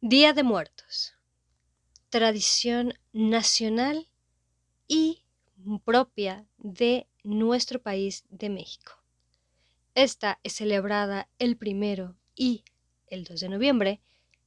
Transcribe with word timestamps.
Día 0.00 0.32
de 0.32 0.44
Muertos. 0.44 1.16
Tradición 2.08 2.94
nacional 3.12 4.06
y 4.86 5.24
propia 5.84 6.46
de 6.56 7.08
nuestro 7.24 7.82
país 7.82 8.24
de 8.30 8.48
México. 8.48 8.92
Esta 9.96 10.38
es 10.44 10.52
celebrada 10.52 11.28
el 11.40 11.56
primero 11.56 12.14
y 12.36 12.62
el 13.08 13.24
2 13.24 13.40
de 13.40 13.48
noviembre, 13.48 14.00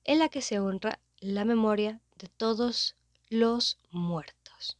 en 0.05 0.19
la 0.19 0.29
que 0.29 0.41
se 0.41 0.61
honra 0.61 1.01
la 1.19 1.43
memoria 1.43 1.99
de 2.17 2.29
todos 2.29 2.95
los 3.27 3.77
muertos. 3.89 4.77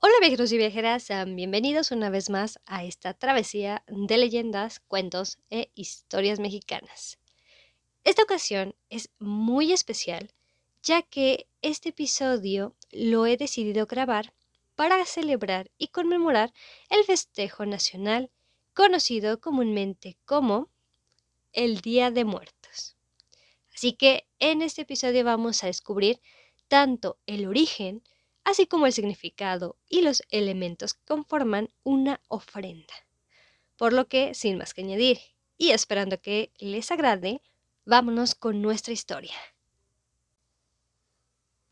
Hola 0.00 0.14
viajeros 0.20 0.50
y 0.50 0.58
viajeras, 0.58 1.04
sean 1.04 1.36
bienvenidos 1.36 1.92
una 1.92 2.10
vez 2.10 2.28
más 2.30 2.58
a 2.66 2.82
esta 2.82 3.14
travesía 3.14 3.84
de 3.86 4.18
leyendas, 4.18 4.80
cuentos 4.80 5.38
e 5.50 5.70
historias 5.76 6.40
mexicanas. 6.40 7.19
Esta 8.04 8.22
ocasión 8.22 8.74
es 8.88 9.10
muy 9.18 9.72
especial 9.72 10.32
ya 10.82 11.02
que 11.02 11.46
este 11.62 11.90
episodio 11.90 12.74
lo 12.90 13.26
he 13.26 13.36
decidido 13.36 13.86
grabar 13.86 14.32
para 14.74 15.04
celebrar 15.04 15.70
y 15.76 15.88
conmemorar 15.88 16.52
el 16.88 17.04
festejo 17.04 17.66
nacional 17.66 18.30
conocido 18.72 19.40
comúnmente 19.40 20.16
como 20.24 20.70
el 21.52 21.80
Día 21.82 22.10
de 22.10 22.24
Muertos. 22.24 22.96
Así 23.74 23.92
que 23.92 24.26
en 24.38 24.62
este 24.62 24.82
episodio 24.82 25.24
vamos 25.24 25.62
a 25.62 25.66
descubrir 25.66 26.20
tanto 26.68 27.18
el 27.26 27.46
origen, 27.46 28.02
así 28.44 28.66
como 28.66 28.86
el 28.86 28.92
significado 28.92 29.76
y 29.88 30.02
los 30.02 30.22
elementos 30.30 30.94
que 30.94 31.04
conforman 31.04 31.68
una 31.82 32.22
ofrenda. 32.28 32.94
Por 33.76 33.92
lo 33.92 34.08
que, 34.08 34.34
sin 34.34 34.56
más 34.56 34.72
que 34.72 34.82
añadir, 34.82 35.18
y 35.58 35.72
esperando 35.72 36.20
que 36.20 36.52
les 36.58 36.90
agrade, 36.90 37.42
vámonos 37.90 38.36
con 38.36 38.62
nuestra 38.62 38.92
historia. 38.92 39.34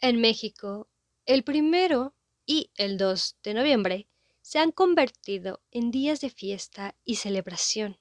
En 0.00 0.20
México, 0.20 0.88
el 1.26 1.44
primero 1.44 2.12
y 2.44 2.72
el 2.74 2.98
2 2.98 3.36
de 3.44 3.54
noviembre 3.54 4.08
se 4.42 4.58
han 4.58 4.72
convertido 4.72 5.60
en 5.70 5.92
días 5.92 6.20
de 6.20 6.30
fiesta 6.30 6.96
y 7.04 7.16
celebración, 7.16 8.00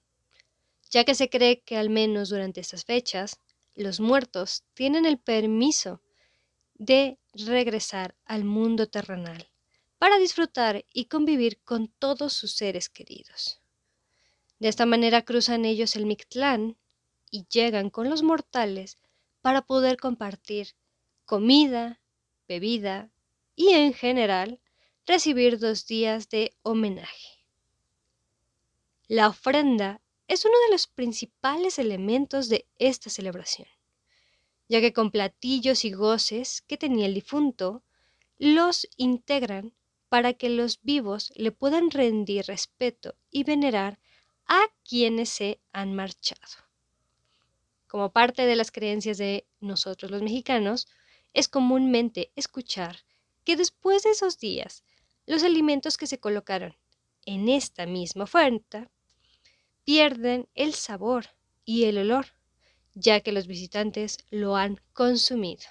ya 0.89 1.03
que 1.03 1.13
se 1.13 1.29
cree 1.29 1.61
que 1.61 1.77
al 1.77 1.91
menos 1.91 2.29
durante 2.29 2.59
estas 2.59 2.85
fechas, 2.85 3.39
los 3.75 3.99
muertos 3.99 4.63
tienen 4.73 5.05
el 5.05 5.19
permiso 5.19 6.01
de 6.73 7.19
regresar 7.33 8.15
al 8.25 8.45
mundo 8.45 8.87
terrenal 8.87 9.47
para 9.99 10.17
disfrutar 10.17 10.85
y 10.91 11.05
convivir 11.05 11.59
con 11.63 11.87
todos 11.99 12.33
sus 12.33 12.53
seres 12.53 12.89
queridos. 12.89 13.61
De 14.57 14.69
esta 14.69 14.87
manera 14.87 15.21
cruzan 15.21 15.65
ellos 15.65 15.95
el 15.95 16.07
Mictlán 16.07 16.77
y 17.29 17.45
llegan 17.49 17.89
con 17.89 18.09
los 18.09 18.23
mortales 18.23 18.97
para 19.41 19.61
poder 19.61 19.97
compartir 19.97 20.75
comida, 21.25 22.01
bebida 22.47 23.11
y 23.55 23.69
en 23.69 23.93
general 23.93 24.59
recibir 25.05 25.59
dos 25.59 25.85
días 25.87 26.29
de 26.29 26.55
homenaje. 26.63 27.45
La 29.07 29.29
ofrenda 29.29 30.01
es 30.27 30.43
uno 30.43 30.55
de 30.65 30.71
los 30.71 30.87
principales 30.87 31.79
elementos 31.79 32.49
de 32.49 32.67
esta 32.77 33.09
celebración, 33.09 33.69
ya 34.67 34.81
que 34.81 34.91
con 34.91 35.11
platillos 35.11 35.85
y 35.85 35.91
goces 35.91 36.61
que 36.61 36.77
tenía 36.77 37.05
el 37.05 37.13
difunto, 37.13 37.83
los 38.37 38.87
integran 38.97 39.73
para 40.09 40.33
que 40.33 40.49
los 40.49 40.81
vivos 40.81 41.31
le 41.35 41.51
puedan 41.51 41.89
rendir 41.91 42.45
respeto 42.45 43.15
y 43.31 43.43
venerar 43.43 43.99
a 44.45 44.67
quienes 44.83 45.29
se 45.29 45.61
han 45.71 45.95
marchado. 45.95 46.66
Como 47.87 48.11
parte 48.11 48.45
de 48.45 48.55
las 48.55 48.71
creencias 48.71 49.17
de 49.17 49.47
nosotros 49.59 50.11
los 50.11 50.21
mexicanos, 50.21 50.87
es 51.33 51.47
comúnmente 51.47 52.31
escuchar 52.35 52.99
que 53.43 53.55
después 53.55 54.03
de 54.03 54.11
esos 54.11 54.39
días, 54.39 54.83
los 55.25 55.43
alimentos 55.43 55.97
que 55.97 56.07
se 56.07 56.19
colocaron 56.19 56.75
en 57.25 57.49
esta 57.49 57.85
misma 57.85 58.23
oferta 58.23 58.89
pierden 59.83 60.47
el 60.55 60.73
sabor 60.73 61.27
y 61.65 61.83
el 61.83 61.97
olor, 61.97 62.27
ya 62.93 63.19
que 63.19 63.31
los 63.31 63.47
visitantes 63.47 64.17
lo 64.31 64.55
han 64.55 64.81
consumido. 64.93 65.63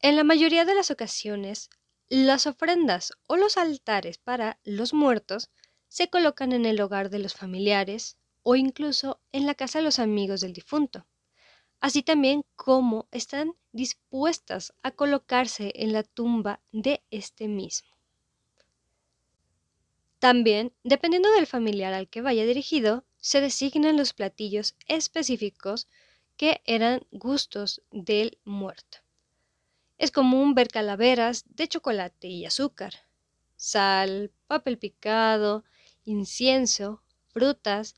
En 0.00 0.14
la 0.14 0.24
mayoría 0.24 0.64
de 0.64 0.74
las 0.74 0.90
ocasiones, 0.90 1.70
las 2.08 2.46
ofrendas 2.46 3.12
o 3.26 3.36
los 3.36 3.56
altares 3.56 4.18
para 4.18 4.60
los 4.62 4.94
muertos 4.94 5.50
se 5.88 6.08
colocan 6.08 6.52
en 6.52 6.66
el 6.66 6.80
hogar 6.80 7.10
de 7.10 7.18
los 7.18 7.34
familiares 7.34 8.17
o 8.50 8.56
incluso 8.56 9.20
en 9.30 9.44
la 9.44 9.54
casa 9.54 9.78
de 9.78 9.84
los 9.84 9.98
amigos 9.98 10.40
del 10.40 10.54
difunto, 10.54 11.06
así 11.80 12.02
también 12.02 12.46
como 12.56 13.06
están 13.10 13.52
dispuestas 13.72 14.72
a 14.82 14.90
colocarse 14.90 15.70
en 15.74 15.92
la 15.92 16.02
tumba 16.02 16.62
de 16.72 17.04
este 17.10 17.46
mismo. 17.46 17.90
También, 20.18 20.72
dependiendo 20.82 21.30
del 21.32 21.46
familiar 21.46 21.92
al 21.92 22.08
que 22.08 22.22
vaya 22.22 22.46
dirigido, 22.46 23.04
se 23.18 23.42
designan 23.42 23.98
los 23.98 24.14
platillos 24.14 24.76
específicos 24.86 25.86
que 26.38 26.62
eran 26.64 27.06
gustos 27.10 27.82
del 27.90 28.38
muerto. 28.46 28.96
Es 29.98 30.10
común 30.10 30.54
ver 30.54 30.68
calaveras 30.68 31.44
de 31.50 31.68
chocolate 31.68 32.28
y 32.28 32.46
azúcar, 32.46 32.94
sal, 33.56 34.32
papel 34.46 34.78
picado, 34.78 35.64
incienso, 36.06 37.02
frutas, 37.26 37.94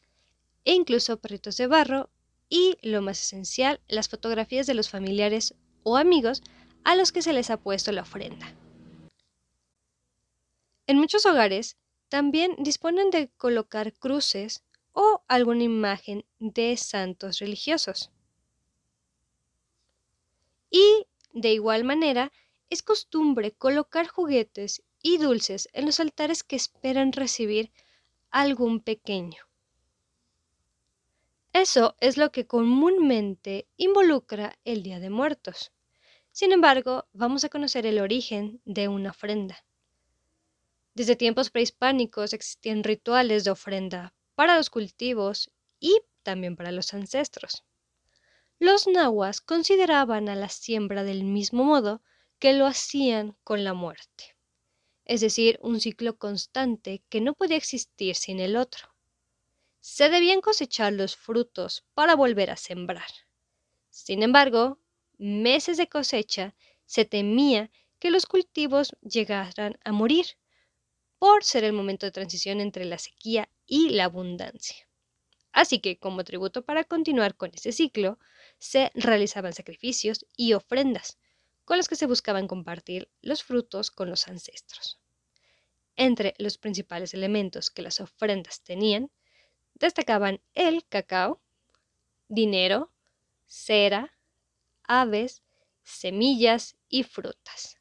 e 0.65 0.75
incluso 0.75 1.19
perritos 1.19 1.57
de 1.57 1.67
barro 1.67 2.11
y, 2.49 2.77
lo 2.83 3.03
más 3.03 3.21
esencial, 3.21 3.81
las 3.89 4.09
fotografías 4.09 4.67
de 4.67 4.75
los 4.75 4.91
familiares 4.91 5.55
o 5.83 5.97
amigos 5.97 6.43
a 6.85 6.97
los 6.97 7.13
que 7.13 7.23
se 7.23 7.33
les 7.33 7.51
ha 7.51 7.57
puesto 7.57 7.93
la 7.93 8.03
ofrenda. 8.03 8.55
En 10.87 10.99
muchos 10.99 11.25
hogares 11.27 11.77
también 12.09 12.57
disponen 12.59 13.11
de 13.11 13.31
colocar 13.37 13.93
cruces 13.93 14.65
o 14.93 15.23
alguna 15.29 15.63
imagen 15.63 16.25
de 16.41 16.77
santos 16.77 17.39
religiosos. 17.39 18.11
Y, 20.71 21.07
de 21.33 21.53
igual 21.53 21.85
manera, 21.85 22.33
es 22.71 22.83
costumbre 22.83 23.53
colocar 23.53 24.09
juguetes 24.09 24.83
y 25.03 25.19
dulces 25.19 25.69
en 25.73 25.87
los 25.87 26.01
altares 26.01 26.43
que 26.43 26.57
esperan 26.57 27.13
recibir 27.13 27.73
algún 28.31 28.81
pequeño. 28.81 29.50
Eso 31.53 31.97
es 31.99 32.17
lo 32.17 32.31
que 32.31 32.47
comúnmente 32.47 33.67
involucra 33.77 34.57
el 34.65 34.85
Día 34.85 35.01
de 35.01 35.11
Muertos. 35.11 35.73
Sin 36.31 36.53
embargo, 36.53 37.09
vamos 37.13 37.43
a 37.43 37.49
conocer 37.49 37.87
el 37.87 37.99
origen 37.99 38.63
de 38.65 38.87
una 38.87 39.11
ofrenda. 39.11 39.59
Desde 40.95 41.17
tiempos 41.17 41.51
prehispánicos 41.51 42.35
existían 42.35 42.85
rituales 42.85 43.43
de 43.43 43.51
ofrenda 43.51 44.15
para 44.37 44.57
los 44.57 44.71
cultivos 44.71 45.51
y 45.81 46.01
también 46.23 46.55
para 46.55 46.71
los 46.71 46.95
ancestros. 46.95 47.65
Los 48.61 48.87
nahuas 48.87 49.41
consideraban 49.41 50.29
a 50.29 50.37
la 50.37 50.51
siembra 50.51 51.03
del 51.03 51.25
mismo 51.25 51.65
modo 51.65 52.01
que 52.39 52.53
lo 52.53 52.67
hacían 52.67 53.37
con 53.43 53.65
la 53.65 53.75
muerte, 53.75 54.37
es 55.05 55.21
decir, 55.21 55.59
un 55.63 55.81
ciclo 55.81 56.17
constante 56.17 57.03
que 57.09 57.21
no 57.21 57.35
podía 57.35 57.57
existir 57.57 58.15
sin 58.15 58.39
el 58.39 58.57
otro 58.57 58.90
se 59.81 60.09
debían 60.09 60.41
cosechar 60.41 60.93
los 60.93 61.17
frutos 61.17 61.85
para 61.95 62.15
volver 62.15 62.51
a 62.51 62.57
sembrar. 62.57 63.09
Sin 63.89 64.23
embargo, 64.23 64.79
meses 65.19 65.77
de 65.77 65.89
cosecha 65.89 66.55
se 66.87 67.05
temía 67.05 67.71
que 67.99 68.11
los 68.11 68.27
cultivos 68.27 68.97
llegaran 69.03 69.79
a 69.85 69.93
morir 69.93 70.27
por 71.19 71.45
ser 71.45 71.65
el 71.65 71.73
momento 71.73 72.07
de 72.07 72.13
transición 72.13 72.61
entre 72.61 72.85
la 72.85 72.99
sequía 72.99 73.51
y 73.67 73.91
la 73.91 74.05
abundancia. 74.05 74.89
Así 75.53 75.81
que, 75.81 75.99
como 75.99 76.25
tributo 76.25 76.65
para 76.65 76.85
continuar 76.85 77.37
con 77.37 77.51
ese 77.55 77.73
ciclo, 77.73 78.19
se 78.59 78.91
realizaban 78.95 79.53
sacrificios 79.53 80.27
y 80.37 80.53
ofrendas, 80.53 81.19
con 81.65 81.77
los 81.77 81.89
que 81.89 81.97
se 81.97 82.07
buscaban 82.07 82.49
compartir 82.49 83.11
los 83.21 83.43
frutos 83.43 83.91
con 83.91 84.11
los 84.11 84.29
ancestros. 84.29 84.99
Entre 85.97 86.35
los 86.39 86.57
principales 86.57 87.15
elementos 87.15 87.71
que 87.71 87.83
las 87.83 88.01
ofrendas 88.01 88.63
tenían 88.63 89.11
destacaban 89.81 90.41
el 90.55 90.85
cacao, 90.87 91.41
dinero, 92.29 92.93
cera, 93.49 94.15
aves, 94.85 95.43
semillas 95.83 96.77
y 96.89 97.03
frutas. 97.03 97.79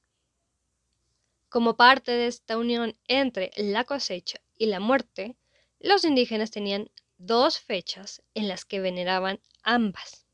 Como 1.50 1.76
parte 1.76 2.12
de 2.12 2.28
esta 2.28 2.58
unión 2.58 2.98
entre 3.08 3.52
la 3.58 3.84
cosecha 3.84 4.40
y 4.58 4.68
la 4.68 4.80
muerte, 4.80 5.36
los 5.80 6.04
indígenas 6.06 6.52
tenían 6.52 6.90
dos 7.18 7.60
fechas 7.60 8.24
en 8.34 8.48
las 8.48 8.66
que 8.66 8.80
veneraban 8.80 9.40
ambas. 9.62 10.26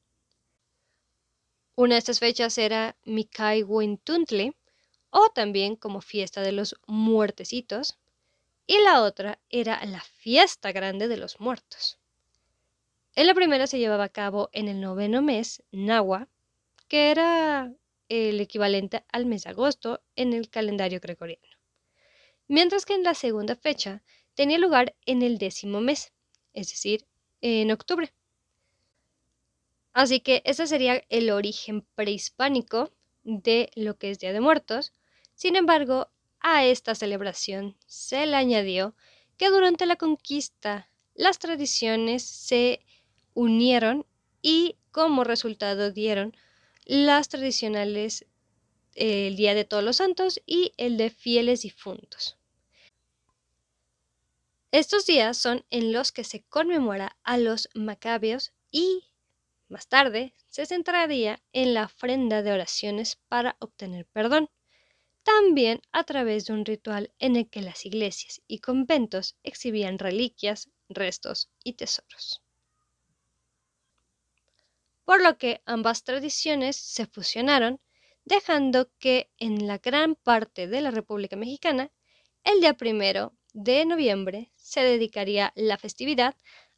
Una 1.75 1.95
de 1.95 1.99
estas 1.99 2.19
fechas 2.19 2.57
era 2.57 2.95
Mikaiwintuntli, 3.03 4.55
o 5.09 5.29
también 5.29 5.75
como 5.75 6.01
fiesta 6.01 6.41
de 6.41 6.51
los 6.51 6.75
muertecitos, 6.87 7.97
y 8.67 8.79
la 8.79 9.01
otra 9.01 9.39
era 9.49 9.83
la 9.85 10.01
fiesta 10.01 10.71
grande 10.71 11.07
de 11.07 11.17
los 11.17 11.39
muertos. 11.39 11.99
En 13.15 13.27
la 13.27 13.33
primera 13.33 13.67
se 13.67 13.79
llevaba 13.79 14.05
a 14.05 14.09
cabo 14.09 14.49
en 14.51 14.67
el 14.67 14.81
noveno 14.81 15.21
mes, 15.21 15.63
Nahua, 15.71 16.27
que 16.87 17.11
era 17.11 17.73
el 18.09 18.39
equivalente 18.41 19.05
al 19.11 19.25
mes 19.25 19.43
de 19.43 19.51
agosto 19.51 20.01
en 20.15 20.33
el 20.33 20.49
calendario 20.49 20.99
gregoriano. 20.99 21.57
Mientras 22.47 22.85
que 22.85 22.93
en 22.93 23.03
la 23.03 23.13
segunda 23.13 23.55
fecha 23.55 24.03
tenía 24.35 24.57
lugar 24.57 24.95
en 25.05 25.21
el 25.21 25.37
décimo 25.37 25.81
mes, 25.81 26.13
es 26.53 26.69
decir, 26.69 27.07
en 27.41 27.71
octubre. 27.71 28.13
Así 29.93 30.19
que 30.19 30.41
ese 30.45 30.67
sería 30.67 31.03
el 31.09 31.29
origen 31.31 31.81
prehispánico 31.95 32.91
de 33.23 33.71
lo 33.75 33.97
que 33.97 34.11
es 34.11 34.19
Día 34.19 34.33
de 34.33 34.41
Muertos. 34.41 34.91
Sin 35.33 35.55
embargo, 35.55 36.09
a 36.47 36.63
esta 36.63 36.93
celebración 36.93 37.75
se 37.87 38.27
le 38.27 38.35
añadió 38.35 38.93
que 39.35 39.49
durante 39.49 39.87
la 39.87 39.95
conquista 39.95 40.87
las 41.15 41.39
tradiciones 41.39 42.21
se 42.21 42.85
unieron 43.33 44.05
y 44.43 44.77
como 44.91 45.23
resultado 45.23 45.91
dieron 45.91 46.37
las 46.85 47.29
tradicionales 47.29 48.27
el 48.93 49.35
Día 49.35 49.55
de 49.55 49.65
Todos 49.65 49.83
los 49.83 49.95
Santos 49.95 50.39
y 50.45 50.71
el 50.77 50.97
de 50.97 51.09
Fieles 51.09 51.63
Difuntos. 51.63 52.37
Estos 54.69 55.07
días 55.07 55.39
son 55.39 55.65
en 55.71 55.91
los 55.91 56.11
que 56.11 56.23
se 56.23 56.43
conmemora 56.43 57.17
a 57.23 57.39
los 57.39 57.69
macabeos 57.73 58.53
y 58.69 59.05
más 59.67 59.87
tarde, 59.87 60.35
se 60.51 60.67
centraría 60.67 61.41
en 61.53 61.73
la 61.73 61.85
ofrenda 61.85 62.43
de 62.43 62.51
oraciones 62.51 63.17
para 63.29 63.57
obtener 63.59 64.05
perdón, 64.05 64.51
también 65.25 65.81
a 65.91 66.03
través 66.03 66.45
de 66.45 66.53
un 66.53 66.63
ritual 66.63 67.11
en 67.19 67.35
el 67.35 67.49
que 67.49 67.61
las 67.61 67.85
iglesias 67.85 68.41
y 68.47 68.59
conventos 68.59 69.35
exhibían 69.43 69.97
reliquias, 69.97 70.69
restos 70.87 71.49
y 71.63 71.73
tesoros. 71.73 72.43
Por 75.03 75.21
lo 75.21 75.37
que 75.37 75.61
ambas 75.65 76.03
tradiciones 76.03 76.75
se 76.75 77.07
fusionaron, 77.07 77.81
dejando 78.23 78.89
que 78.99 79.31
en 79.37 79.65
la 79.67 79.79
gran 79.79 80.15
parte 80.15 80.67
de 80.67 80.81
la 80.81 80.91
República 80.91 81.35
Mexicana, 81.35 81.91
el 82.43 82.61
día 82.61 82.75
primero 82.75 83.33
de 83.53 83.85
noviembre 83.85 84.51
se 84.55 84.81
dedicaría 84.81 85.53
la 85.55 85.77
festividad 85.79 86.35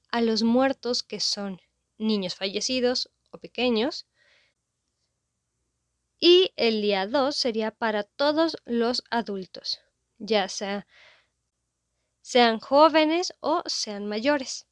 a 0.09 0.21
los 0.21 0.43
muertos 0.43 1.03
que 1.03 1.19
son 1.19 1.61
niños 1.97 2.35
fallecidos 2.35 3.11
o 3.31 3.39
pequeños. 3.39 4.07
Y 6.19 6.51
el 6.55 6.81
día 6.81 7.05
2 7.05 7.35
sería 7.35 7.71
para 7.71 8.03
todos 8.03 8.57
los 8.65 9.03
adultos, 9.09 9.79
ya 10.17 10.49
sea 10.49 10.87
sean 12.21 12.59
jóvenes 12.59 13.33
o 13.39 13.63
sean 13.67 14.05
mayores. 14.05 14.67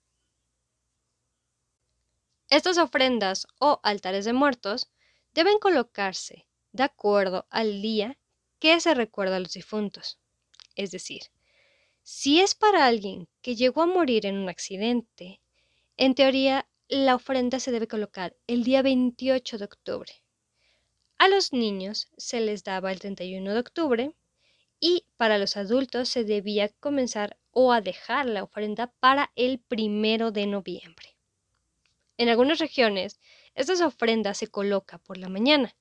Estas 2.49 2.77
ofrendas 2.77 3.47
o 3.59 3.79
altares 3.81 4.25
de 4.25 4.33
muertos 4.33 4.89
deben 5.33 5.57
colocarse 5.59 6.47
de 6.73 6.83
acuerdo 6.83 7.47
al 7.49 7.81
día 7.81 8.17
que 8.59 8.77
se 8.81 8.93
recuerda 8.93 9.37
a 9.37 9.39
los 9.39 9.53
difuntos. 9.53 10.19
Es 10.75 10.91
decir, 10.91 11.21
si 12.03 12.41
es 12.41 12.55
para 12.55 12.85
alguien 12.85 13.29
que 13.41 13.55
llegó 13.55 13.83
a 13.83 13.87
morir 13.87 14.25
en 14.25 14.37
un 14.37 14.49
accidente, 14.49 15.39
en 15.95 16.13
teoría 16.13 16.67
la 16.89 17.15
ofrenda 17.15 17.61
se 17.61 17.71
debe 17.71 17.87
colocar 17.87 18.35
el 18.47 18.63
día 18.63 18.81
28 18.81 19.57
de 19.57 19.65
octubre. 19.65 20.24
A 21.17 21.29
los 21.29 21.53
niños 21.53 22.07
se 22.17 22.41
les 22.41 22.63
daba 22.63 22.91
el 22.91 22.99
31 22.99 23.53
de 23.53 23.59
octubre 23.59 24.15
y 24.79 25.05
para 25.15 25.37
los 25.37 25.55
adultos 25.55 26.09
se 26.09 26.25
debía 26.25 26.69
comenzar 26.79 27.37
o 27.51 27.71
a 27.71 27.79
dejar 27.79 28.25
la 28.25 28.43
ofrenda 28.43 28.93
para 28.99 29.31
el 29.35 29.59
primero 29.59 30.31
de 30.31 30.45
noviembre. 30.45 31.15
En 32.17 32.27
algunas 32.27 32.59
regiones, 32.59 33.19
estas 33.53 33.81
ofrendas 33.81 34.37
se 34.37 34.47
coloca 34.47 34.97
por 34.97 35.17
la 35.17 35.29
mañana, 35.29 35.75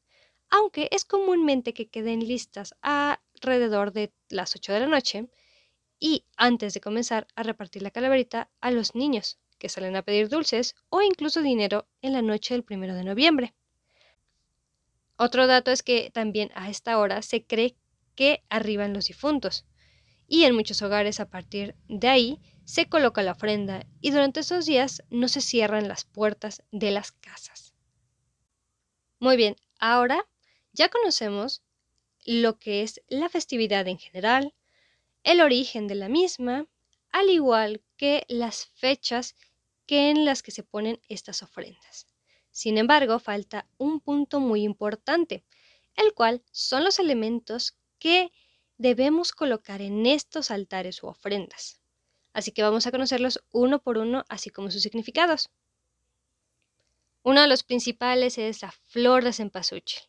aunque 0.50 0.88
es 0.92 1.04
comúnmente 1.04 1.74
que 1.74 1.88
queden 1.88 2.20
listas 2.20 2.74
alrededor 2.80 3.92
de 3.92 4.12
las 4.28 4.54
8 4.54 4.72
de 4.72 4.80
la 4.80 4.86
noche 4.86 5.28
y 5.98 6.26
antes 6.36 6.74
de 6.74 6.80
comenzar 6.80 7.26
a 7.34 7.42
repartir 7.42 7.82
la 7.82 7.90
calaverita 7.90 8.50
a 8.60 8.70
los 8.70 8.94
niños, 8.94 9.38
que 9.58 9.68
salen 9.68 9.96
a 9.96 10.02
pedir 10.02 10.28
dulces 10.28 10.76
o 10.90 11.02
incluso 11.02 11.42
dinero 11.42 11.88
en 12.02 12.12
la 12.12 12.22
noche 12.22 12.54
del 12.54 12.62
primero 12.62 12.94
de 12.94 13.04
noviembre. 13.04 13.54
Otro 15.16 15.46
dato 15.46 15.70
es 15.70 15.82
que 15.82 16.10
también 16.10 16.50
a 16.54 16.70
esta 16.70 16.98
hora 16.98 17.22
se 17.22 17.44
cree 17.44 17.76
que 18.14 18.44
arriban 18.48 18.92
los 18.92 19.06
difuntos 19.06 19.64
y 20.26 20.44
en 20.44 20.54
muchos 20.54 20.82
hogares 20.82 21.20
a 21.20 21.28
partir 21.28 21.76
de 21.88 22.08
ahí 22.08 22.40
se 22.64 22.88
coloca 22.88 23.22
la 23.22 23.32
ofrenda 23.32 23.86
y 24.00 24.10
durante 24.10 24.40
esos 24.40 24.66
días 24.66 25.02
no 25.10 25.28
se 25.28 25.40
cierran 25.40 25.88
las 25.88 26.04
puertas 26.04 26.62
de 26.72 26.90
las 26.90 27.12
casas. 27.12 27.74
Muy 29.20 29.36
bien, 29.36 29.56
ahora 29.78 30.26
ya 30.72 30.88
conocemos 30.88 31.62
lo 32.24 32.58
que 32.58 32.82
es 32.82 33.02
la 33.08 33.28
festividad 33.28 33.86
en 33.86 33.98
general, 33.98 34.54
el 35.22 35.40
origen 35.40 35.86
de 35.86 35.94
la 35.94 36.08
misma, 36.08 36.66
al 37.12 37.28
igual 37.28 37.82
que 37.96 38.24
las 38.28 38.66
fechas 38.66 39.36
que 39.86 40.10
en 40.10 40.24
las 40.24 40.42
que 40.42 40.50
se 40.50 40.62
ponen 40.62 41.00
estas 41.08 41.42
ofrendas. 41.42 42.06
Sin 42.54 42.78
embargo, 42.78 43.18
falta 43.18 43.66
un 43.78 43.98
punto 43.98 44.38
muy 44.38 44.62
importante, 44.62 45.44
el 45.96 46.14
cual 46.14 46.44
son 46.52 46.84
los 46.84 47.00
elementos 47.00 47.76
que 47.98 48.30
debemos 48.78 49.32
colocar 49.32 49.82
en 49.82 50.06
estos 50.06 50.52
altares 50.52 51.02
u 51.02 51.08
ofrendas. 51.08 51.80
Así 52.32 52.52
que 52.52 52.62
vamos 52.62 52.86
a 52.86 52.92
conocerlos 52.92 53.42
uno 53.50 53.82
por 53.82 53.98
uno, 53.98 54.24
así 54.28 54.50
como 54.50 54.70
sus 54.70 54.82
significados. 54.82 55.50
Uno 57.24 57.40
de 57.40 57.48
los 57.48 57.64
principales 57.64 58.38
es 58.38 58.62
la 58.62 58.70
flor 58.70 59.24
de 59.24 59.32
cempasúchil. 59.32 60.02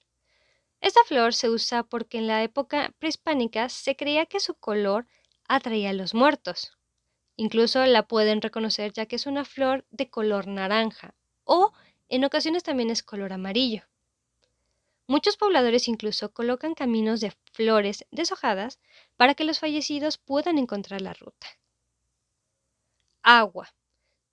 Esta 0.81 1.03
flor 1.07 1.33
se 1.33 1.49
usa 1.49 1.81
porque 1.81 2.19
en 2.19 2.27
la 2.27 2.43
época 2.43 2.93
prehispánica 2.99 3.69
se 3.69 3.95
creía 3.95 4.27
que 4.27 4.39
su 4.39 4.53
color 4.53 5.07
atraía 5.47 5.89
a 5.89 5.93
los 5.93 6.13
muertos. 6.13 6.77
Incluso 7.37 7.83
la 7.87 8.07
pueden 8.07 8.39
reconocer 8.39 8.93
ya 8.93 9.07
que 9.07 9.15
es 9.15 9.25
una 9.25 9.45
flor 9.45 9.87
de 9.89 10.11
color 10.11 10.45
naranja 10.45 11.15
o 11.43 11.73
en 12.09 12.23
ocasiones 12.25 12.63
también 12.63 12.89
es 12.89 13.03
color 13.03 13.33
amarillo. 13.33 13.83
Muchos 15.07 15.37
pobladores 15.37 15.87
incluso 15.87 16.33
colocan 16.33 16.73
caminos 16.73 17.21
de 17.21 17.31
flores 17.53 18.05
deshojadas 18.11 18.79
para 19.17 19.35
que 19.35 19.43
los 19.43 19.59
fallecidos 19.59 20.17
puedan 20.17 20.57
encontrar 20.57 21.01
la 21.01 21.13
ruta. 21.13 21.47
Agua. 23.21 23.73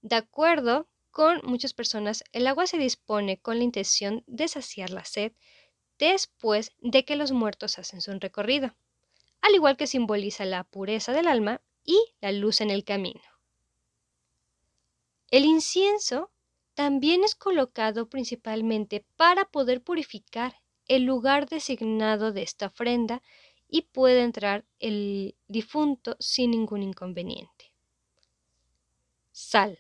De 0.01 0.17
acuerdo 0.17 0.89
con 1.11 1.41
muchas 1.45 1.75
personas, 1.75 2.25
el 2.33 2.47
agua 2.47 2.67
se 2.67 2.79
dispone 2.79 3.39
con 3.39 3.59
la 3.59 3.65
intención 3.65 4.25
de 4.27 4.49
saciar 4.49 4.91
la 4.91 5.05
sed 5.05 5.32
después 5.99 6.73
de 6.81 7.05
que 7.05 7.17
los 7.17 7.32
muertos 7.32 7.79
hacen 7.79 8.01
su 8.01 8.11
recorrido, 8.19 8.75
al 9.41 9.55
igual 9.55 9.77
que 9.77 9.87
simboliza 9.87 10.44
la 10.46 10.65
pureza 10.65 11.13
del 11.13 11.29
alma 11.29 11.61
y 11.85 11.96
la 12.20 12.32
luz 12.32 12.61
en 12.61 12.70
el 12.70 12.82
camino. 12.82 13.23
El 15.31 15.44
incienso 15.44 16.31
también 16.82 17.22
es 17.22 17.36
colocado 17.36 18.08
principalmente 18.08 19.06
para 19.15 19.44
poder 19.44 19.84
purificar 19.84 20.56
el 20.89 21.05
lugar 21.05 21.48
designado 21.48 22.32
de 22.32 22.43
esta 22.43 22.67
ofrenda 22.67 23.22
y 23.69 23.82
puede 23.82 24.24
entrar 24.24 24.65
el 24.81 25.36
difunto 25.46 26.17
sin 26.19 26.51
ningún 26.51 26.82
inconveniente. 26.82 27.72
Sal. 29.31 29.79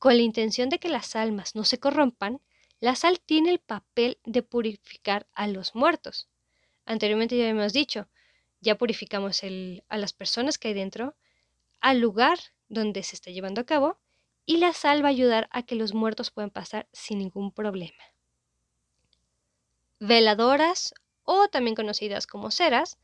Con 0.00 0.16
la 0.16 0.24
intención 0.24 0.70
de 0.70 0.80
que 0.80 0.88
las 0.88 1.14
almas 1.14 1.54
no 1.54 1.62
se 1.62 1.78
corrompan, 1.78 2.40
la 2.80 2.96
sal 2.96 3.20
tiene 3.20 3.50
el 3.50 3.60
papel 3.60 4.18
de 4.24 4.42
purificar 4.42 5.28
a 5.34 5.46
los 5.46 5.76
muertos. 5.76 6.28
Anteriormente 6.84 7.38
ya 7.38 7.48
hemos 7.48 7.72
dicho, 7.72 8.08
ya 8.60 8.76
purificamos 8.76 9.42
a 9.44 9.98
las 9.98 10.12
personas 10.12 10.58
que 10.58 10.66
hay 10.66 10.74
dentro, 10.74 11.14
al 11.80 12.00
lugar 12.00 12.40
donde 12.68 13.04
se 13.04 13.14
está 13.14 13.30
llevando 13.30 13.60
a 13.60 13.66
cabo 13.66 14.00
y 14.50 14.56
la 14.56 14.72
sal 14.72 15.04
va 15.04 15.06
a 15.06 15.10
ayudar 15.10 15.48
a 15.52 15.62
que 15.62 15.76
los 15.76 15.94
muertos 15.94 16.32
puedan 16.32 16.50
pasar 16.50 16.88
sin 16.92 17.18
ningún 17.18 17.52
problema. 17.52 18.02
Veladoras 20.00 20.92
o 21.22 21.46
también 21.46 21.76
conocidas 21.76 22.26
como 22.26 22.50
ceras, 22.50 22.98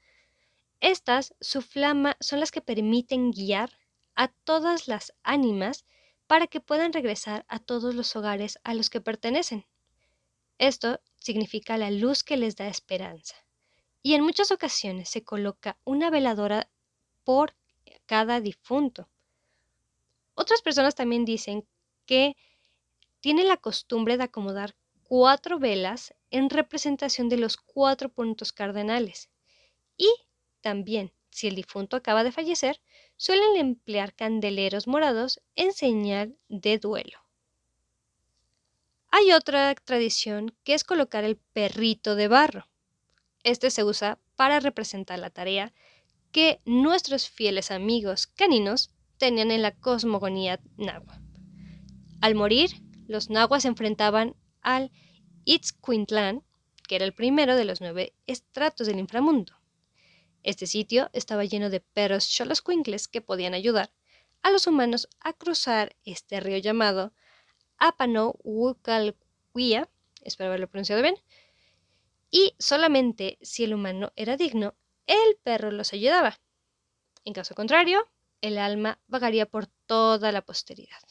estas, 0.80 1.36
su 1.40 1.62
flama, 1.62 2.16
son 2.18 2.40
las 2.40 2.50
que 2.50 2.62
permiten 2.62 3.30
guiar 3.30 3.78
a 4.16 4.26
todas 4.26 4.88
las 4.88 5.14
ánimas 5.22 5.84
para 6.26 6.48
que 6.48 6.58
puedan 6.58 6.92
regresar 6.92 7.44
a 7.46 7.60
todos 7.60 7.94
los 7.94 8.16
hogares 8.16 8.58
a 8.64 8.74
los 8.74 8.90
que 8.90 9.00
pertenecen. 9.00 9.66
Esto 10.58 10.98
significa 11.20 11.78
la 11.78 11.92
luz 11.92 12.24
que 12.24 12.36
les 12.36 12.56
da 12.56 12.66
esperanza. 12.66 13.36
Y 14.02 14.14
en 14.14 14.24
muchas 14.24 14.50
ocasiones 14.50 15.10
se 15.10 15.22
coloca 15.22 15.78
una 15.84 16.10
veladora 16.10 16.68
por 17.22 17.54
cada 18.04 18.40
difunto. 18.40 19.08
Otras 20.36 20.62
personas 20.62 20.94
también 20.94 21.24
dicen 21.24 21.66
que 22.04 22.36
tienen 23.20 23.48
la 23.48 23.56
costumbre 23.56 24.16
de 24.18 24.24
acomodar 24.24 24.76
cuatro 25.02 25.58
velas 25.58 26.14
en 26.30 26.50
representación 26.50 27.28
de 27.28 27.38
los 27.38 27.56
cuatro 27.56 28.10
puntos 28.10 28.52
cardenales. 28.52 29.30
Y 29.96 30.08
también, 30.60 31.12
si 31.30 31.48
el 31.48 31.54
difunto 31.54 31.96
acaba 31.96 32.22
de 32.22 32.32
fallecer, 32.32 32.80
suelen 33.16 33.56
emplear 33.56 34.14
candeleros 34.14 34.86
morados 34.86 35.40
en 35.54 35.72
señal 35.72 36.36
de 36.48 36.78
duelo. 36.78 37.18
Hay 39.10 39.32
otra 39.32 39.74
tradición 39.74 40.54
que 40.64 40.74
es 40.74 40.84
colocar 40.84 41.24
el 41.24 41.36
perrito 41.36 42.14
de 42.14 42.28
barro. 42.28 42.68
Este 43.42 43.70
se 43.70 43.84
usa 43.84 44.18
para 44.34 44.60
representar 44.60 45.18
la 45.18 45.30
tarea 45.30 45.72
que 46.30 46.60
nuestros 46.66 47.30
fieles 47.30 47.70
amigos 47.70 48.26
caninos 48.26 48.90
tenían 49.18 49.50
en 49.50 49.62
la 49.62 49.72
cosmogonía 49.72 50.60
nahua. 50.76 51.20
Al 52.20 52.34
morir, 52.34 52.70
los 53.06 53.30
nahuas 53.30 53.62
se 53.62 53.68
enfrentaban 53.68 54.36
al 54.60 54.90
Itzcuintlán, 55.44 56.42
que 56.88 56.96
era 56.96 57.04
el 57.04 57.14
primero 57.14 57.56
de 57.56 57.64
los 57.64 57.80
nueve 57.80 58.14
estratos 58.26 58.86
del 58.86 58.98
inframundo. 58.98 59.54
Este 60.42 60.66
sitio 60.66 61.10
estaba 61.12 61.44
lleno 61.44 61.70
de 61.70 61.80
perros 61.80 62.28
choloscuincles 62.28 63.08
que 63.08 63.20
podían 63.20 63.54
ayudar 63.54 63.92
a 64.42 64.50
los 64.50 64.66
humanos 64.66 65.08
a 65.20 65.32
cruzar 65.32 65.96
este 66.04 66.40
río 66.40 66.58
llamado 66.58 67.12
Apano 67.78 68.36
espero 70.22 70.48
haberlo 70.48 70.68
pronunciado 70.68 71.02
bien, 71.02 71.16
y 72.30 72.54
solamente 72.58 73.38
si 73.42 73.64
el 73.64 73.74
humano 73.74 74.12
era 74.16 74.36
digno, 74.36 74.74
el 75.06 75.36
perro 75.42 75.70
los 75.70 75.92
ayudaba. 75.92 76.40
En 77.24 77.32
caso 77.32 77.54
contrario, 77.54 78.08
el 78.40 78.58
alma 78.58 79.00
vagaría 79.06 79.46
por 79.46 79.66
toda 79.86 80.32
la 80.32 80.42
posteridad. 80.42 81.02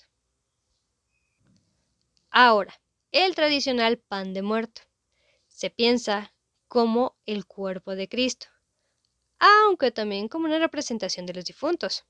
Ahora, 2.30 2.80
el 3.12 3.34
tradicional 3.34 3.98
pan 3.98 4.34
de 4.34 4.42
muerto. 4.42 4.82
Se 5.48 5.70
piensa 5.70 6.34
como 6.68 7.16
el 7.26 7.46
cuerpo 7.46 7.96
de 7.96 8.10
Cristo, 8.10 8.48
aunque 9.40 9.92
también 9.92 10.28
como 10.28 10.46
una 10.46 10.60
representación 10.60 11.26
de 11.26 11.34
los 11.34 11.46
difuntos. 11.46 12.06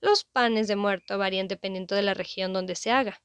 Los 0.00 0.24
panes 0.24 0.68
de 0.68 0.76
muerto 0.76 1.18
varían 1.18 1.48
dependiendo 1.48 1.94
de 1.96 2.02
la 2.02 2.14
región 2.14 2.52
donde 2.52 2.76
se 2.76 2.92
haga. 2.92 3.22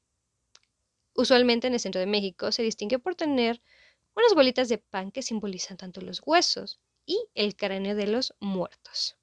Usualmente 1.13 1.67
en 1.67 1.73
el 1.73 1.79
centro 1.79 1.99
de 1.99 2.07
México 2.07 2.51
se 2.51 2.63
distingue 2.63 2.99
por 2.99 3.15
tener 3.15 3.61
unas 4.15 4.33
bolitas 4.33 4.69
de 4.69 4.77
pan 4.79 5.11
que 5.11 5.21
simbolizan 5.21 5.77
tanto 5.77 6.01
los 6.01 6.21
huesos 6.25 6.79
y 7.05 7.27
el 7.35 7.55
cráneo 7.55 7.95
de 7.95 8.07
los 8.07 8.33
muertos. 8.39 9.17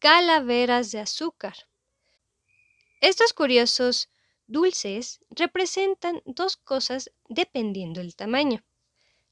Calaveras 0.00 0.92
de 0.92 1.00
azúcar. 1.00 1.56
Estos 3.00 3.32
curiosos 3.32 4.08
dulces 4.46 5.18
representan 5.28 6.22
dos 6.24 6.56
cosas 6.56 7.10
dependiendo 7.28 7.98
del 7.98 8.14
tamaño. 8.14 8.64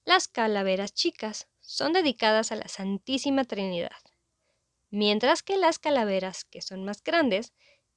Las 0.04 0.26
calaveras 0.26 0.92
chicas 0.92 1.46
son 1.60 1.92
dedicadas 1.92 2.50
a 2.50 2.56
la 2.56 2.66
Santísima 2.66 3.44
Trinidad, 3.44 3.96
mientras 4.90 5.44
que 5.44 5.56
las 5.56 5.78
calaveras, 5.78 6.44
que 6.44 6.60
son 6.60 6.84
más 6.84 7.00
grandes, 7.00 7.52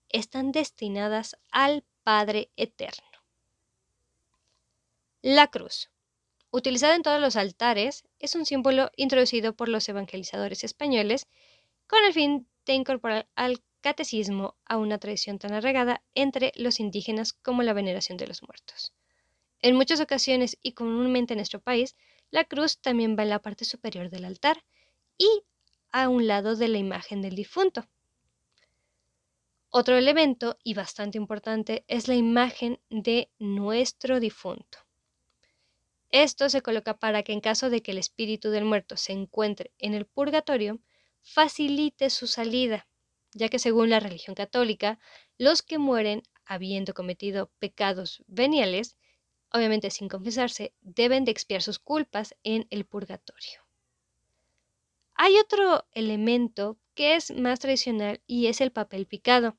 están 0.09 0.51
destinadas 0.51 1.37
al 1.49 1.83
Padre 2.03 2.51
Eterno. 2.55 3.07
La 5.23 5.47
cruz. 5.47 5.89
Utilizada 6.51 6.93
en 6.93 7.01
todos 7.01 7.19
los 7.19 7.35
altares, 7.35 8.03
es 8.19 8.35
un 8.35 8.45
símbolo 8.45 8.91
introducido 8.95 9.53
por 9.53 9.69
los 9.69 9.89
evangelizadores 9.89 10.63
españoles 10.63 11.27
con 11.87 12.05
el 12.05 12.13
fin 12.13 12.47
de 12.69 12.75
incorporar 12.75 13.27
al 13.35 13.63
catecismo 13.81 14.55
a 14.65 14.77
una 14.77 14.99
tradición 14.99 15.39
tan 15.39 15.53
arraigada 15.53 16.03
entre 16.13 16.51
los 16.55 16.79
indígenas 16.79 17.33
como 17.33 17.63
la 17.63 17.73
veneración 17.73 18.17
de 18.17 18.27
los 18.27 18.43
muertos. 18.43 18.93
En 19.61 19.75
muchas 19.75 19.99
ocasiones 19.99 20.55
y 20.61 20.73
comúnmente 20.73 21.33
en 21.33 21.39
nuestro 21.39 21.59
país, 21.59 21.95
la 22.29 22.43
cruz 22.43 22.79
también 22.79 23.17
va 23.17 23.23
en 23.23 23.29
la 23.29 23.41
parte 23.41 23.65
superior 23.65 24.11
del 24.11 24.23
altar 24.23 24.63
y 25.17 25.27
a 25.91 26.09
un 26.09 26.27
lado 26.27 26.55
de 26.55 26.67
la 26.67 26.77
imagen 26.77 27.23
del 27.23 27.35
difunto. 27.35 27.87
Otro 29.71 29.97
elemento, 29.97 30.57
y 30.63 30.75
bastante 30.75 31.17
importante, 31.17 31.85
es 31.87 32.07
la 32.07 32.15
imagen 32.15 32.79
de 32.91 33.31
nuestro 33.39 34.19
difunto. 34.19 34.77
Esto 36.11 36.49
se 36.49 36.61
coloca 36.61 36.97
para 36.97 37.23
que 37.23 37.33
en 37.33 37.41
caso 37.41 37.71
de 37.71 37.81
que 37.81 37.91
el 37.91 37.97
espíritu 37.97 38.51
del 38.51 38.65
muerto 38.65 38.95
se 38.95 39.13
encuentre 39.13 39.71
en 39.79 39.95
el 39.95 40.05
purgatorio, 40.05 40.79
facilite 41.21 42.09
su 42.09 42.27
salida, 42.27 42.87
ya 43.33 43.49
que 43.49 43.59
según 43.59 43.89
la 43.89 43.99
religión 43.99 44.35
católica, 44.35 44.99
los 45.37 45.61
que 45.61 45.77
mueren 45.77 46.23
habiendo 46.45 46.93
cometido 46.93 47.51
pecados 47.59 48.23
veniales, 48.27 48.97
obviamente 49.51 49.91
sin 49.91 50.09
confesarse, 50.09 50.73
deben 50.81 51.25
de 51.25 51.31
expiar 51.31 51.61
sus 51.61 51.79
culpas 51.79 52.35
en 52.43 52.67
el 52.69 52.85
purgatorio. 52.85 53.61
Hay 55.13 55.35
otro 55.37 55.85
elemento 55.91 56.77
que 56.95 57.15
es 57.15 57.31
más 57.31 57.59
tradicional 57.59 58.21
y 58.25 58.47
es 58.47 58.61
el 58.61 58.71
papel 58.71 59.05
picado, 59.05 59.57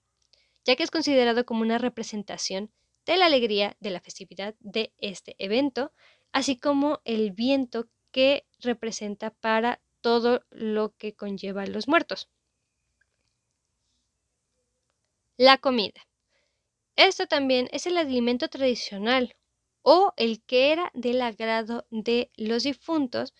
ya 0.64 0.76
que 0.76 0.82
es 0.82 0.90
considerado 0.90 1.44
como 1.44 1.62
una 1.62 1.78
representación 1.78 2.72
de 3.06 3.16
la 3.16 3.26
alegría 3.26 3.76
de 3.80 3.90
la 3.90 4.00
festividad 4.00 4.54
de 4.60 4.92
este 4.98 5.36
evento, 5.38 5.92
así 6.32 6.56
como 6.56 7.00
el 7.04 7.32
viento 7.32 7.88
que 8.10 8.46
representa 8.60 9.30
para 9.30 9.80
todo 10.00 10.44
lo 10.50 10.94
que 10.96 11.14
conlleva 11.14 11.62
a 11.62 11.66
los 11.66 11.88
muertos. 11.88 12.28
La 15.38 15.58
comida. 15.58 16.02
Esto 16.96 17.26
también 17.26 17.68
es 17.72 17.86
el 17.86 17.96
alimento 17.96 18.48
tradicional 18.48 19.34
o 19.82 20.12
el 20.16 20.40
que 20.44 20.70
era 20.72 20.90
del 20.94 21.20
agrado 21.22 21.86
de 21.90 22.30
los 22.36 22.62
difuntos 22.62 23.34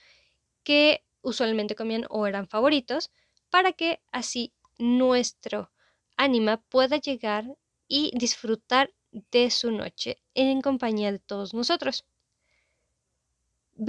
que 0.65 1.05
usualmente 1.23 1.77
comían 1.77 2.07
o 2.11 2.27
eran 2.27 2.49
favoritos 2.49 3.11
para 3.51 3.73
que 3.73 4.01
así 4.13 4.55
nuestro 4.79 5.73
ánima 6.17 6.63
pueda 6.63 6.99
llegar 6.99 7.47
y 7.89 8.13
disfrutar 8.19 8.93
de 9.13 9.51
su 9.51 9.71
noche 9.73 10.23
en 10.35 10.61
compañía 10.63 11.13
de 11.13 11.19
todos 11.21 11.55
nosotros. 11.55 12.07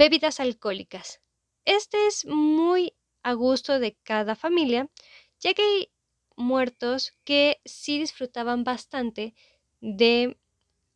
Bebidas 0.00 0.40
alcohólicas. 0.40 1.20
Este 1.66 2.06
es 2.08 2.26
muy 2.26 2.94
a 3.22 3.34
gusto 3.34 3.78
de 3.78 3.96
cada 4.02 4.34
familia, 4.34 4.90
ya 5.38 5.54
que 5.54 5.62
hay 5.62 5.92
muertos 6.36 7.12
que 7.24 7.60
sí 7.64 7.98
disfrutaban 7.98 8.64
bastante 8.64 9.34
de, 9.80 10.38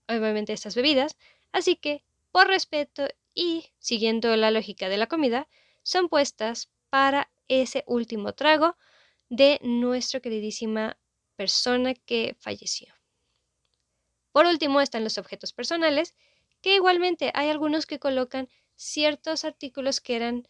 obviamente, 0.08 0.52
estas 0.52 0.74
bebidas, 0.74 1.16
así 1.52 1.76
que, 1.76 2.04
por 2.32 2.48
respeto 2.48 3.08
y 3.34 3.66
siguiendo 3.78 4.34
la 4.36 4.50
lógica 4.50 4.88
de 4.88 4.96
la 4.96 5.06
comida, 5.06 5.48
son 5.84 6.08
puestas 6.08 6.70
para 6.90 7.30
ese 7.48 7.84
último 7.86 8.32
trago 8.34 8.76
de 9.28 9.60
nuestra 9.62 10.20
queridísima 10.20 10.98
persona 11.36 11.94
que 11.94 12.36
falleció. 12.40 12.92
Por 14.32 14.46
último 14.46 14.80
están 14.80 15.04
los 15.04 15.18
objetos 15.18 15.52
personales, 15.52 16.14
que 16.60 16.74
igualmente 16.74 17.30
hay 17.34 17.50
algunos 17.50 17.86
que 17.86 17.98
colocan 18.00 18.48
ciertos 18.74 19.44
artículos 19.44 20.00
que 20.00 20.16
eran 20.16 20.48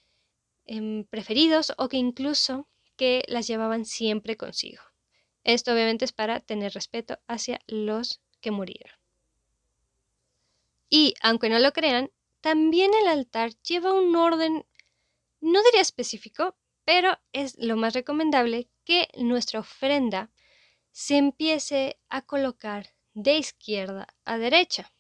em, 0.66 1.04
preferidos 1.04 1.73
o 1.78 1.88
que 1.88 1.96
incluso 1.96 2.68
que 2.96 3.23
las 3.28 3.46
llevaban 3.46 3.85
siempre 3.85 4.37
consigo. 4.37 4.82
Esto 5.44 5.73
obviamente 5.73 6.04
es 6.04 6.12
para 6.12 6.40
tener 6.40 6.73
respeto 6.73 7.18
hacia 7.28 7.61
los 7.66 8.20
que 8.40 8.50
murieron. 8.50 8.99
Y 10.88 11.14
aunque 11.20 11.49
no 11.49 11.58
lo 11.58 11.73
crean, 11.73 12.11
también 12.40 12.92
el 12.94 13.08
altar 13.08 13.50
lleva 13.62 13.92
un 13.92 14.14
orden, 14.16 14.66
no 15.40 15.62
diría 15.64 15.80
específico, 15.80 16.56
pero 16.85 17.18
es 17.32 17.56
lo 17.58 17.76
más 17.76 17.94
recomendable 17.94 18.68
que 18.85 19.08
nuestra 19.16 19.61
ofrenda 19.61 20.30
se 20.92 21.16
empiece 21.16 21.99
a 22.08 22.23
colocar 22.23 22.94
de 23.14 23.38
izquierda 23.38 24.06
a 24.25 24.38
derecha. 24.38 24.92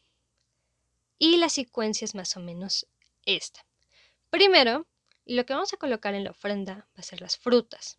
Y 1.18 1.36
la 1.36 1.48
secuencia 1.48 2.04
es 2.04 2.14
más 2.14 2.36
o 2.36 2.40
menos 2.40 2.86
esta. 3.24 3.64
Primero, 4.30 4.86
lo 5.26 5.44
que 5.44 5.54
vamos 5.54 5.72
a 5.72 5.76
colocar 5.76 6.14
en 6.14 6.24
la 6.24 6.30
ofrenda 6.30 6.86
va 6.96 7.00
a 7.00 7.02
ser 7.02 7.20
las 7.20 7.36
frutas. 7.36 7.98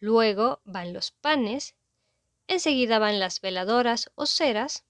Luego 0.00 0.60
van 0.64 0.92
los 0.92 1.10
panes. 1.10 1.74
Enseguida 2.48 2.98
van 2.98 3.20
las 3.20 3.40
veladoras 3.40 4.10
o 4.14 4.26
ceras. 4.26 4.84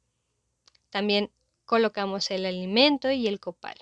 También 0.91 1.31
colocamos 1.65 2.31
el 2.31 2.47
alimento 2.47 3.11
y 3.11 3.27
el 3.27 3.41
copal. 3.41 3.77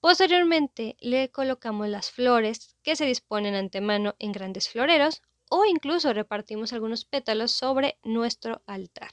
Posteriormente 0.00 0.96
le 1.00 1.30
colocamos 1.30 1.88
las 1.88 2.10
flores 2.10 2.76
que 2.82 2.96
se 2.96 3.06
disponen 3.06 3.54
antemano 3.54 4.14
en 4.18 4.32
grandes 4.32 4.68
floreros 4.68 5.22
o 5.48 5.64
incluso 5.64 6.12
repartimos 6.12 6.72
algunos 6.72 7.04
pétalos 7.04 7.52
sobre 7.52 7.98
nuestro 8.02 8.62
altar. 8.66 9.10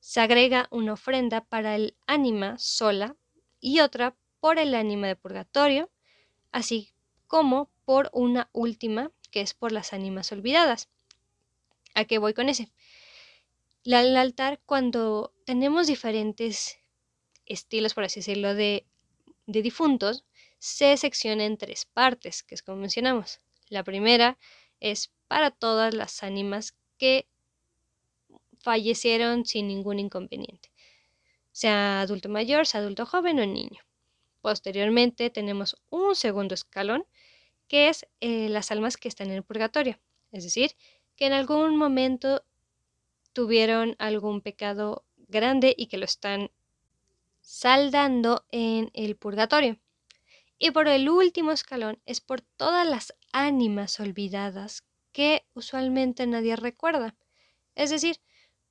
Se 0.00 0.20
agrega 0.20 0.68
una 0.70 0.94
ofrenda 0.94 1.44
para 1.44 1.76
el 1.76 1.96
ánima 2.06 2.58
sola 2.58 3.16
y 3.60 3.80
otra 3.80 4.16
por 4.42 4.58
el 4.58 4.74
ánima 4.74 5.06
de 5.06 5.14
purgatorio, 5.14 5.88
así 6.50 6.92
como 7.28 7.70
por 7.84 8.10
una 8.12 8.50
última 8.52 9.12
que 9.30 9.40
es 9.40 9.54
por 9.54 9.70
las 9.70 9.92
ánimas 9.92 10.32
olvidadas. 10.32 10.88
¿A 11.94 12.06
qué 12.06 12.18
voy 12.18 12.34
con 12.34 12.48
ese? 12.48 12.72
El 13.84 14.16
altar, 14.16 14.60
cuando 14.66 15.32
tenemos 15.44 15.86
diferentes 15.86 16.80
estilos, 17.46 17.94
por 17.94 18.02
así 18.02 18.18
decirlo, 18.18 18.56
de, 18.56 18.84
de 19.46 19.62
difuntos, 19.62 20.24
se 20.58 20.96
secciona 20.96 21.44
en 21.44 21.56
tres 21.56 21.84
partes, 21.86 22.42
que 22.42 22.56
es 22.56 22.64
como 22.64 22.78
mencionamos. 22.78 23.40
La 23.68 23.84
primera 23.84 24.38
es 24.80 25.12
para 25.28 25.52
todas 25.52 25.94
las 25.94 26.24
ánimas 26.24 26.74
que 26.98 27.28
fallecieron 28.58 29.46
sin 29.46 29.68
ningún 29.68 30.00
inconveniente. 30.00 30.72
sea 31.52 32.00
adulto 32.00 32.28
mayor, 32.28 32.66
sea 32.66 32.80
adulto 32.80 33.06
joven 33.06 33.38
o 33.38 33.46
niño. 33.46 33.80
Posteriormente 34.42 35.30
tenemos 35.30 35.76
un 35.88 36.14
segundo 36.14 36.54
escalón, 36.54 37.06
que 37.68 37.88
es 37.88 38.06
eh, 38.20 38.48
las 38.50 38.70
almas 38.70 38.96
que 38.98 39.08
están 39.08 39.28
en 39.28 39.36
el 39.36 39.44
purgatorio, 39.44 39.98
es 40.32 40.44
decir, 40.44 40.72
que 41.16 41.26
en 41.26 41.32
algún 41.32 41.76
momento 41.76 42.44
tuvieron 43.32 43.96
algún 43.98 44.40
pecado 44.40 45.04
grande 45.16 45.74
y 45.76 45.86
que 45.86 45.96
lo 45.96 46.04
están 46.04 46.50
saldando 47.40 48.44
en 48.50 48.90
el 48.94 49.16
purgatorio. 49.16 49.78
Y 50.58 50.72
por 50.72 50.88
el 50.88 51.08
último 51.08 51.52
escalón 51.52 52.00
es 52.04 52.20
por 52.20 52.40
todas 52.40 52.86
las 52.86 53.14
ánimas 53.32 53.98
olvidadas 54.00 54.84
que 55.12 55.46
usualmente 55.54 56.26
nadie 56.26 56.56
recuerda. 56.56 57.14
Es 57.74 57.90
decir, 57.90 58.16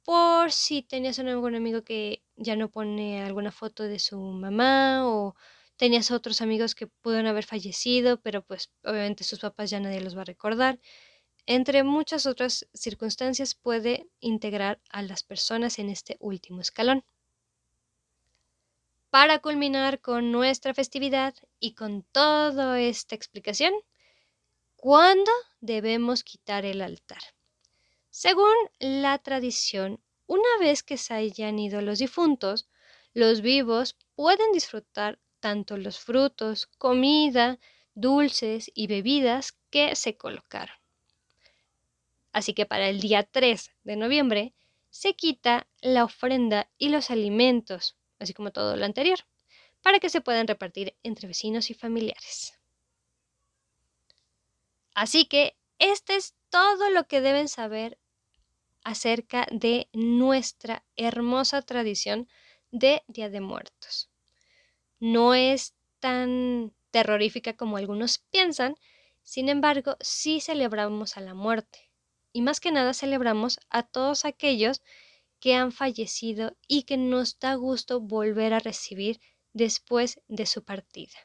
por 0.04 0.51
si 0.51 0.82
tenías 0.84 1.20
algún 1.20 1.56
amigo 1.56 1.84
que 1.84 2.24
ya 2.36 2.56
no 2.56 2.70
pone 2.70 3.24
alguna 3.24 3.51
foto 3.51 3.84
de 3.84 4.00
su 4.00 4.20
mamá 4.20 5.08
o 5.08 5.36
tenías 5.81 6.11
otros 6.11 6.43
amigos 6.43 6.75
que 6.75 6.85
pudieron 6.85 7.25
haber 7.25 7.43
fallecido, 7.43 8.21
pero 8.21 8.43
pues 8.43 8.69
obviamente 8.83 9.23
sus 9.23 9.39
papás 9.39 9.71
ya 9.71 9.79
nadie 9.79 10.00
los 10.00 10.15
va 10.15 10.21
a 10.21 10.25
recordar. 10.25 10.79
Entre 11.47 11.81
muchas 11.81 12.27
otras 12.27 12.67
circunstancias 12.71 13.55
puede 13.55 14.07
integrar 14.19 14.79
a 14.91 15.01
las 15.01 15.23
personas 15.23 15.79
en 15.79 15.89
este 15.89 16.17
último 16.19 16.61
escalón. 16.61 17.03
Para 19.09 19.39
culminar 19.39 20.01
con 20.01 20.31
nuestra 20.31 20.75
festividad 20.75 21.33
y 21.59 21.73
con 21.73 22.03
toda 22.11 22.79
esta 22.79 23.15
explicación, 23.15 23.73
¿cuándo 24.75 25.31
debemos 25.61 26.23
quitar 26.23 26.63
el 26.63 26.83
altar? 26.83 27.23
Según 28.11 28.53
la 28.77 29.17
tradición, 29.17 30.00
una 30.27 30.59
vez 30.59 30.83
que 30.83 30.97
se 30.97 31.15
hayan 31.15 31.57
ido 31.57 31.81
los 31.81 31.97
difuntos, 31.97 32.69
los 33.15 33.41
vivos 33.41 33.97
pueden 34.13 34.51
disfrutar 34.51 35.17
tanto 35.41 35.75
los 35.75 36.00
frutos, 36.00 36.67
comida, 36.77 37.60
dulces 37.93 38.71
y 38.74 38.88
bebidas 38.88 39.57
que 39.69 39.95
se 39.95 40.15
colocaron. 40.15 40.75
Así 42.31 42.53
que 42.53 42.65
para 42.65 42.88
el 42.88 43.01
día 43.01 43.24
3 43.24 43.71
de 43.83 43.95
noviembre 43.98 44.53
se 44.89 45.15
quita 45.15 45.67
la 45.81 46.05
ofrenda 46.05 46.69
y 46.77 46.89
los 46.89 47.12
alimentos, 47.12 47.98
así 48.19 48.33
como 48.33 48.51
todo 48.51 48.77
lo 48.77 48.86
anterior, 48.86 49.19
para 49.81 50.00
que 50.00 50.10
se 50.10 50.21
puedan 50.21 50.48
repartir 50.48 50.95
entre 51.03 51.27
vecinos 51.27 51.69
y 51.69 51.74
familiares. 51.74 52.57
Así 54.93 55.25
que 55.25 55.57
este 55.79 56.15
es 56.15 56.36
todo 56.50 56.89
lo 56.91 57.07
que 57.07 57.21
deben 57.21 57.48
saber 57.48 57.98
acerca 58.83 59.48
de 59.51 59.89
nuestra 59.93 60.83
hermosa 60.95 61.62
tradición 61.62 62.27
de 62.71 63.03
Día 63.07 63.29
de 63.29 63.41
Muertos. 63.41 64.11
No 65.01 65.34
es 65.34 65.74
tan 66.00 66.75
terrorífica 66.91 67.53
como 67.58 67.77
algunos 67.77 68.20
piensan, 68.20 68.75
sin 69.24 69.50
embargo, 69.50 69.98
sí 70.00 70.39
celebramos 70.39 71.17
a 71.17 71.22
la 71.22 71.34
muerte. 71.34 71.89
Y 72.31 72.41
más 72.43 72.60
que 72.60 72.72
nada 72.72 72.93
celebramos 72.93 73.60
a 73.72 73.81
todos 73.81 74.25
aquellos 74.25 74.81
que 75.39 75.55
han 75.55 75.72
fallecido 75.72 76.55
y 76.67 76.84
que 76.84 76.98
nos 76.98 77.39
da 77.39 77.55
gusto 77.55 78.00
volver 78.00 78.53
a 78.53 78.60
recibir 78.60 79.20
después 79.53 80.22
de 80.27 80.46
su 80.46 80.63
partida. 80.63 81.17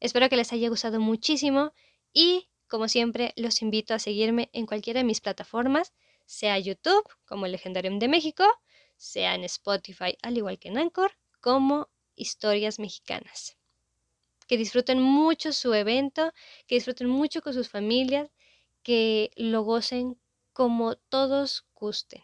Espero 0.00 0.28
que 0.28 0.36
les 0.36 0.52
haya 0.52 0.68
gustado 0.68 0.98
muchísimo 0.98 1.72
y, 2.12 2.48
como 2.66 2.88
siempre, 2.88 3.32
los 3.36 3.62
invito 3.62 3.94
a 3.94 4.00
seguirme 4.00 4.50
en 4.52 4.66
cualquiera 4.66 4.98
de 4.98 5.04
mis 5.04 5.20
plataformas, 5.20 5.92
sea 6.26 6.58
YouTube, 6.58 7.08
como 7.24 7.46
el 7.46 7.52
Legendarium 7.52 8.00
de 8.00 8.08
México, 8.08 8.44
sea 8.96 9.36
en 9.36 9.44
Spotify, 9.44 10.18
al 10.22 10.36
igual 10.36 10.58
que 10.58 10.70
en 10.70 10.78
Anchor, 10.78 11.12
como 11.40 11.88
Historias 12.20 12.78
Mexicanas. 12.78 13.56
Que 14.46 14.56
disfruten 14.56 15.00
mucho 15.00 15.52
su 15.52 15.74
evento, 15.74 16.32
que 16.66 16.76
disfruten 16.76 17.08
mucho 17.08 17.40
con 17.42 17.54
sus 17.54 17.68
familias, 17.68 18.30
que 18.82 19.30
lo 19.36 19.62
gocen 19.62 20.20
como 20.52 20.96
todos 20.96 21.64
gusten 21.74 22.22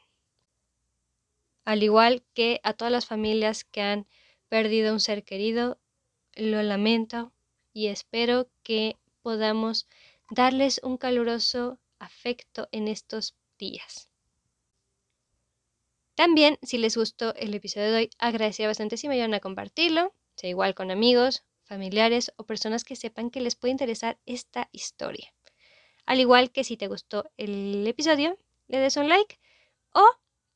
al 1.67 1.83
igual 1.83 2.23
que 2.33 2.61
a 2.63 2.73
todas 2.73 2.93
las 2.93 3.07
familias 3.07 3.65
que 3.65 3.83
han 3.83 4.07
perdido 4.49 4.93
un 4.93 5.01
ser 5.01 5.25
querido, 5.25 5.79
lo 6.35 6.63
lamento 6.63 7.33
y 7.73 7.89
espero 7.89 8.49
que 8.63 8.97
podamos 9.21 9.89
darles 10.31 10.81
un 10.85 10.97
caluroso 10.97 11.81
afecto 11.99 12.69
en 12.71 12.87
estos 12.87 13.35
días. 13.59 14.09
También, 16.17 16.59
si 16.63 16.79
les 16.79 16.97
gustó 16.97 17.35
el 17.35 17.55
episodio 17.55 17.93
de 17.93 17.97
hoy, 17.97 18.11
agradecería 18.19 18.69
bastante 18.69 18.97
si 18.97 19.07
me 19.07 19.15
ayudan 19.15 19.35
a 19.35 19.41
compartirlo, 19.41 20.15
sea 20.35 20.49
igual 20.49 20.75
con 20.75 20.91
amigos, 20.91 21.45
familiares 21.65 22.33
o 22.37 22.45
personas 22.45 22.85
que 22.85 22.97
sepan 22.97 23.31
que 23.31 23.43
les 23.43 23.55
puede 23.55 23.73
interesar 23.73 24.19
esta 24.25 24.71
historia. 24.73 25.35
Al 26.07 26.19
igual 26.19 26.51
que 26.53 26.65
si 26.65 26.79
te 26.79 26.89
gustó 26.89 27.31
el 27.37 27.87
episodio, 27.87 28.39
le 28.67 28.79
des 28.79 28.97
un 28.97 29.11
like 29.11 29.39
o 29.93 30.05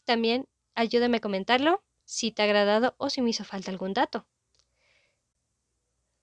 también 0.07 0.49
ayúdame 0.75 1.19
a 1.19 1.21
comentarlo 1.21 1.83
si 2.05 2.31
te 2.33 2.41
ha 2.41 2.47
agradado 2.47 2.95
o 2.97 3.11
si 3.11 3.21
me 3.21 3.31
hizo 3.31 3.45
falta 3.45 3.71
algún 3.71 3.93
dato. 3.93 4.27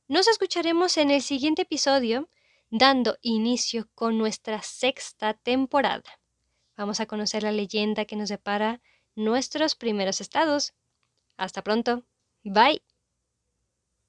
Nos 0.08 0.28
escucharemos 0.28 0.98
en 0.98 1.12
el 1.12 1.22
siguiente 1.22 1.62
episodio 1.62 2.28
dando 2.72 3.18
inicio 3.22 3.88
con 3.94 4.18
nuestra 4.18 4.64
sexta 4.64 5.36
temporada. 5.36 6.20
Vamos 6.76 7.00
a 7.02 7.06
conocer 7.06 7.44
la 7.44 7.52
leyenda 7.52 8.06
que 8.06 8.16
nos 8.16 8.30
depara 8.30 8.82
nuestros 9.18 9.76
primeros 9.76 10.22
estados. 10.22 10.74
Hasta 11.38 11.64
pronto. 11.64 12.06
Bye. 12.46 12.87